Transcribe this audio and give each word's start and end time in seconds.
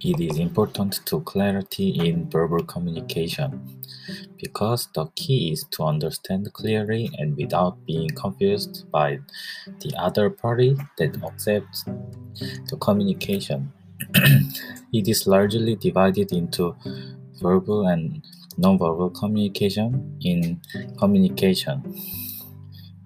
It 0.00 0.20
is 0.20 0.38
important 0.38 1.00
to 1.06 1.20
clarity 1.22 1.90
in 2.06 2.28
verbal 2.28 2.62
communication 2.64 3.80
because 4.38 4.88
the 4.94 5.06
key 5.16 5.52
is 5.52 5.64
to 5.70 5.84
understand 5.84 6.52
clearly 6.52 7.10
and 7.18 7.36
without 7.36 7.84
being 7.86 8.10
confused 8.10 8.90
by 8.90 9.18
the 9.80 9.94
other 9.98 10.28
party 10.28 10.76
that 10.98 11.22
accepts 11.24 11.84
the 12.68 12.76
communication. 12.78 13.72
it 14.92 15.08
is 15.08 15.26
largely 15.26 15.74
divided 15.76 16.30
into 16.30 16.76
verbal 17.40 17.86
and 17.86 18.22
nonverbal 18.58 19.14
communication 19.14 20.18
in 20.20 20.60
communication. 20.98 21.82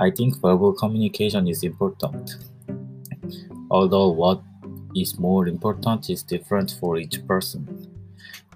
I 0.00 0.10
think 0.10 0.40
verbal 0.40 0.72
communication 0.72 1.46
is 1.46 1.62
important, 1.62 2.36
although 3.70 4.08
what 4.08 4.42
is 4.94 5.18
more 5.18 5.48
important 5.48 6.10
is 6.10 6.22
different 6.22 6.76
for 6.80 6.98
each 6.98 7.26
person. 7.26 7.86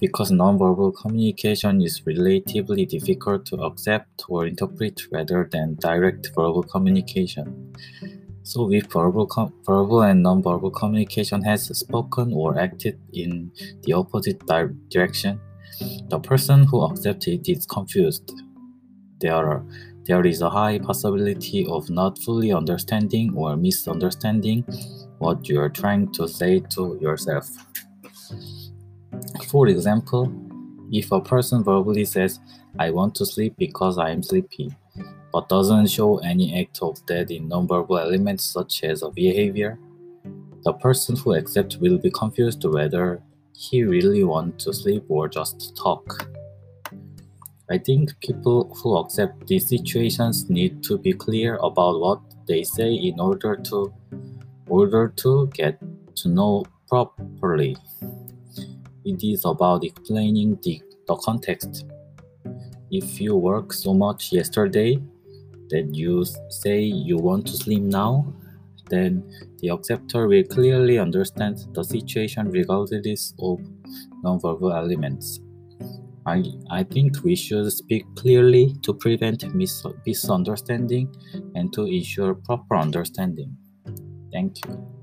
Because 0.01 0.31
nonverbal 0.31 0.95
communication 0.97 1.81
is 1.81 2.03
relatively 2.07 2.85
difficult 2.85 3.47
to 3.47 3.63
accept 3.63 4.25
or 4.29 4.47
interpret 4.47 5.03
rather 5.13 5.49
than 5.51 5.77
direct 5.77 6.31
verbal 6.35 6.63
communication. 6.63 7.73
So, 8.43 8.71
if 8.71 8.93
verbal, 8.93 9.27
com- 9.27 9.55
verbal 9.65 10.03
and 10.03 10.25
nonverbal 10.25 10.75
communication 10.75 11.43
has 11.45 11.67
spoken 11.79 12.33
or 12.35 12.59
acted 12.59 12.99
in 13.13 13.51
the 13.85 13.95
opposite 13.95 14.45
di- 14.47 14.69
direction, 14.89 15.41
the 16.09 16.19
person 16.19 16.65
who 16.65 16.85
accepts 16.91 17.27
it 17.27 17.49
is 17.49 17.67
confused. 17.67 18.33
There, 19.21 19.35
are, 19.35 19.65
there 20.05 20.27
is 20.27 20.43
a 20.43 20.51
high 20.51 20.79
possibility 20.79 21.67
of 21.67 21.89
not 21.89 22.19
fully 22.19 22.53
understanding 22.53 23.35
or 23.35 23.57
misunderstanding 23.57 24.65
what 25.25 25.49
you 25.49 25.59
are 25.59 25.71
trying 25.71 26.13
to 26.13 26.29
say 26.29 26.61
to 26.75 26.99
yourself. 27.01 27.49
For 29.51 29.69
example, 29.69 30.33
if 30.93 31.11
a 31.13 31.21
person 31.21 31.65
verbally 31.65 32.05
says, 32.05 32.41
I 32.79 32.91
want 32.91 33.15
to 33.17 33.27
sleep 33.27 33.55
because 33.57 33.97
I 33.99 34.11
am 34.11 34.23
sleepy, 34.23 34.71
but 35.33 35.49
doesn't 35.49 35.87
show 35.87 36.19
any 36.19 36.61
act 36.61 36.81
of 36.83 37.05
that 37.07 37.31
in 37.31 37.49
nonverbal 37.49 38.01
elements 38.01 38.45
such 38.45 38.85
as 38.85 39.03
a 39.03 39.11
behavior, 39.11 39.79
the 40.65 40.75
person 40.75 41.17
who 41.17 41.35
accepts 41.35 41.77
will 41.77 41.99
be 41.99 42.11
confused 42.11 42.65
whether 42.65 43.23
he 43.57 43.83
really 43.85 44.25
wants 44.25 44.65
to 44.65 44.73
sleep 44.73 45.05
or 45.09 45.29
just 45.29 45.77
talk. 45.77 46.27
I 47.71 47.79
think 47.79 48.19
people 48.21 48.75
who 48.77 48.99
accept 48.99 49.47
these 49.47 49.69
situations 49.69 50.51
need 50.51 50.83
to 50.85 50.99
be 50.99 51.13
clear 51.15 51.57
about 51.57 51.99
what 51.99 52.21
they 52.47 52.63
say 52.63 52.93
in 52.93 53.19
order 53.19 53.57
to 53.57 53.93
order 54.69 55.09
to 55.17 55.51
get 55.55 55.79
to 56.17 56.29
know 56.29 56.65
properly. 56.89 57.77
It 59.05 59.23
is 59.23 59.45
about 59.45 59.85
explaining 59.85 60.59
the, 60.63 60.81
the 61.07 61.17
context. 61.17 61.85
If 62.91 63.21
you 63.21 63.37
work 63.37 63.73
so 63.73 63.93
much 63.93 64.33
yesterday 64.33 65.03
that 65.71 65.91
you 65.93 66.25
say 66.49 66.81
you 66.81 67.17
want 67.17 67.47
to 67.49 67.53
sleep 67.53 67.83
now, 67.83 68.33
then 68.91 69.29
the 69.59 69.69
acceptor 69.69 70.29
will 70.29 70.45
clearly 70.45 70.99
understand 70.99 71.59
the 71.73 71.83
situation 71.83 72.51
regardless 72.51 73.35
of 73.41 73.59
nonverbal 74.25 74.75
elements. 74.75 75.41
I, 76.27 76.43
I 76.71 76.85
think 76.85 77.23
we 77.23 77.37
should 77.37 77.71
speak 77.71 78.07
clearly 78.17 78.75
to 78.83 78.95
prevent 78.95 79.55
mis- 79.55 79.85
misunderstanding 80.07 81.15
and 81.55 81.73
to 81.75 81.85
ensure 81.85 82.35
proper 82.35 82.77
understanding. 82.77 83.57
Thank 84.35 84.67
you. 84.67 84.94